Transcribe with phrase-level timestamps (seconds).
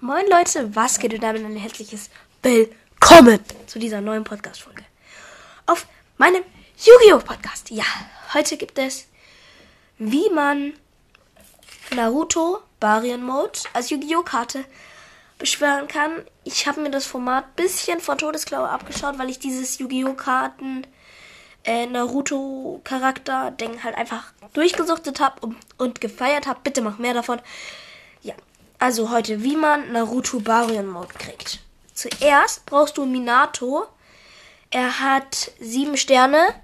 [0.00, 2.08] Moin Leute, was geht und damit ein herzliches
[2.40, 4.84] Willkommen zu dieser neuen Podcast-Folge.
[5.66, 6.44] Auf meinem
[6.76, 7.18] Yu-Gi-Oh!
[7.18, 7.68] Podcast.
[7.70, 7.82] Ja,
[8.32, 9.08] heute gibt es,
[9.98, 10.74] wie man
[11.96, 14.22] Naruto Baryon Mode als Yu-Gi-Oh!
[14.22, 14.64] Karte
[15.36, 16.24] beschwören kann.
[16.44, 20.14] Ich habe mir das Format bisschen von Todesklaue abgeschaut, weil ich dieses Yu-Gi-Oh!
[20.14, 20.86] Karten
[21.64, 26.60] äh, Naruto Charakter Ding halt einfach durchgesuchtet habe und, und gefeiert habe.
[26.62, 27.40] Bitte mach mehr davon.
[28.78, 31.58] Also heute, wie man Naruto Baryon Mode kriegt.
[31.94, 33.88] Zuerst brauchst du Minato.
[34.70, 36.54] Er hat sieben Sterne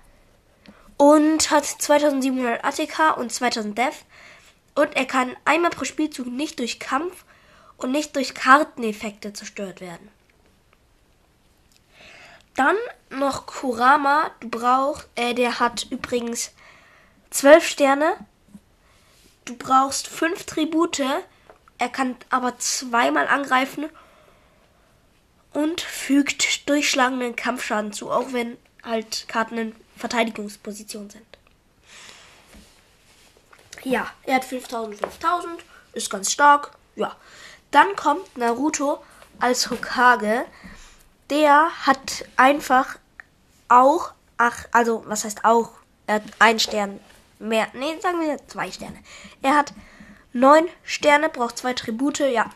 [0.96, 4.04] und hat 2700 ATK und 2000 Death.
[4.76, 7.24] Und er kann einmal pro Spielzug nicht durch Kampf
[7.78, 10.08] und nicht durch Karteneffekte zerstört werden.
[12.54, 12.76] Dann
[13.10, 14.30] noch Kurama.
[14.38, 16.52] Du brauchst, äh, der hat übrigens
[17.30, 18.16] 12 Sterne.
[19.44, 21.02] Du brauchst 5 Tribute.
[21.84, 23.90] Er kann aber zweimal angreifen
[25.52, 31.26] und fügt durchschlagenden Kampfschaden zu, auch wenn halt Karten in Verteidigungsposition sind.
[33.82, 36.70] Ja, er hat 5000, 5000, ist ganz stark.
[36.96, 37.14] Ja.
[37.70, 39.04] Dann kommt Naruto
[39.38, 40.46] als Hokage.
[41.28, 42.96] Der hat einfach
[43.68, 45.72] auch, ach, also was heißt auch,
[46.06, 46.98] er hat einen Stern
[47.38, 48.96] mehr, nee, sagen wir zwei Sterne.
[49.42, 49.74] Er hat
[50.34, 52.50] neun Sterne, braucht zwei Tribute, ja.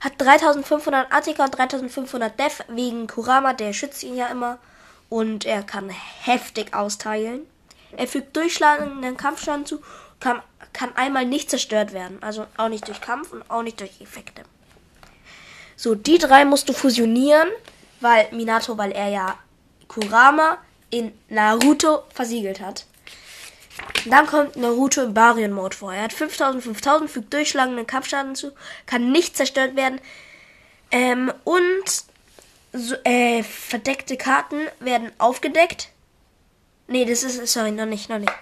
[0.00, 4.58] Hat 3500 Attika und 3500 Def wegen Kurama, der schützt ihn ja immer.
[5.08, 7.42] Und er kann heftig austeilen.
[7.96, 9.80] Er fügt durchschlagenden Kampfschaden zu,
[10.20, 10.40] kann,
[10.72, 12.22] kann einmal nicht zerstört werden.
[12.22, 14.42] Also auch nicht durch Kampf und auch nicht durch Effekte.
[15.76, 17.48] So, die drei musst du fusionieren,
[18.00, 19.38] weil Minato, weil er ja
[19.88, 20.58] Kurama
[20.90, 22.86] in Naruto versiegelt hat.
[24.06, 25.92] Dann kommt Naruto im Baryon Mode vor.
[25.92, 28.52] Er hat 5000, 5000, fügt durchschlagenden Kampfschaden zu,
[28.86, 30.00] kann nicht zerstört werden.
[30.90, 32.04] Ähm, und
[32.72, 35.88] so, äh, verdeckte Karten werden aufgedeckt.
[36.86, 38.32] Nee, das ist, sorry, noch nicht, noch nicht.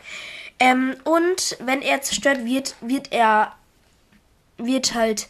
[0.60, 3.54] Ähm, und wenn er zerstört wird, wird er,
[4.56, 5.28] wird halt,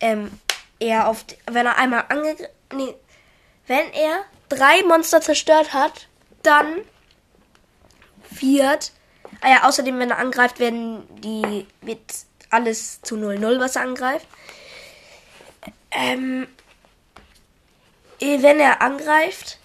[0.00, 0.30] ähm,
[0.78, 2.94] er auf, wenn er einmal angegriffen, nee,
[3.66, 6.08] wenn er drei Monster zerstört hat,
[6.42, 6.66] dann
[8.30, 8.92] wird
[9.40, 12.00] Ah ja, außerdem, wenn er angreift, werden die, wird
[12.50, 14.26] alles zu 0-0, was er angreift.
[15.90, 16.46] Ähm,
[18.20, 19.58] eh, wenn er angreift,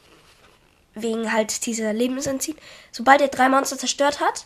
[0.95, 2.57] wegen halt dieser Lebensentziehen,
[2.91, 4.45] sobald er drei Monster zerstört hat,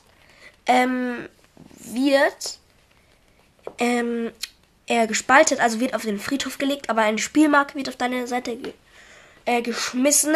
[0.66, 1.28] ähm,
[1.80, 2.60] wird
[3.80, 4.32] ähm,
[4.86, 8.56] er gespaltet, also wird auf den Friedhof gelegt, aber eine Spielmarke wird auf deine Seite
[8.56, 8.74] ge
[9.46, 10.36] äh, geschmissen.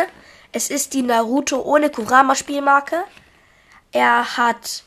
[0.52, 3.04] Es ist die Naruto ohne Kurama Spielmarke.
[3.92, 4.84] Er hat.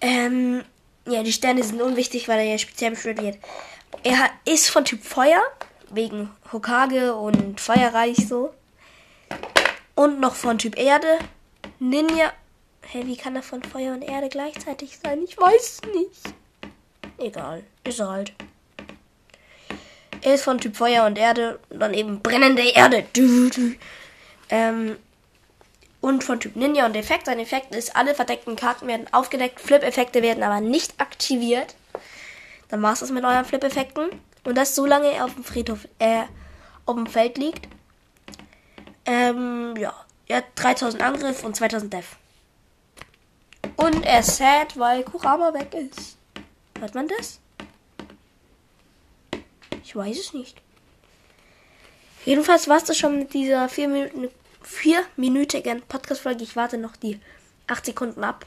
[0.00, 0.64] Ähm,
[1.06, 3.38] ja, die Sterne sind unwichtig, weil er ja speziell beschwört wird.
[4.02, 5.42] Er hat, ist von Typ Feuer,
[5.90, 8.52] wegen Hokage und Feuerreich so.
[9.94, 11.18] Und noch von Typ Erde.
[11.78, 12.32] Ninja.
[12.82, 15.22] Hä, wie kann er von Feuer und Erde gleichzeitig sein?
[15.24, 16.34] Ich weiß nicht.
[17.18, 18.32] Egal, ist er halt.
[20.22, 23.06] Er ist von Typ Feuer und Erde und dann eben brennende Erde.
[23.12, 23.74] Du, du.
[24.50, 24.96] Ähm,
[26.06, 27.26] und von Typ Ninja und Effekt.
[27.26, 31.74] Sein Effekt ist, alle verdeckten Karten werden aufgedeckt, Flip-Effekte werden aber nicht aktiviert.
[32.68, 34.10] Dann war es das mit euren Flip-Effekten.
[34.44, 36.22] Und das solange er auf dem Friedhof, äh,
[36.84, 37.66] auf dem Feld liegt.
[39.04, 39.92] Ähm, ja.
[40.28, 42.16] Er hat 3000 Angriff und 2000 Def.
[43.74, 46.16] Und er ist sad, weil Kurama weg ist.
[46.78, 47.40] Hört man das?
[49.82, 50.62] Ich weiß es nicht.
[52.24, 54.28] Jedenfalls war es das schon mit dieser 4 Minuten
[54.66, 56.42] vierminütigen Podcast-Folge.
[56.42, 57.20] Ich warte noch die
[57.68, 58.44] 8 Sekunden ab.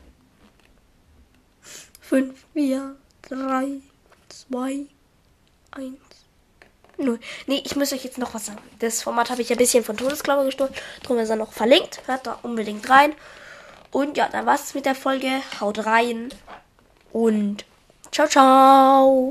[2.02, 3.68] 5, 4, 3,
[4.28, 4.86] 2,
[5.72, 5.98] 1,
[6.98, 7.20] 0.
[7.48, 8.60] Nee, ich muss euch jetzt noch was sagen.
[8.80, 10.74] Das Format habe ich ein bisschen von Todesklaue gestohlen.
[11.04, 12.02] Drum ist er noch verlinkt.
[12.08, 13.14] Hört da unbedingt rein.
[13.92, 15.42] Und ja, dann war's mit der Folge.
[15.60, 16.30] Haut rein.
[17.14, 17.66] Und
[18.12, 19.28] ciao, ciao.